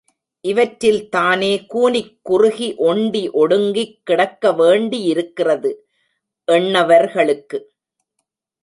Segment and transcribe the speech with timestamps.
[0.45, 5.73] இவற்றில் தானே கூனிக் குறுகி ஒண்டி ஒடுங்கிக் கிடக்கவேண்டியிருக்கிறது
[6.47, 7.59] எண்ணறவர்களுக்கு?